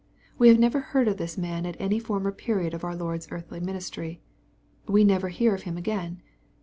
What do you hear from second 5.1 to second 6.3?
hear of him again.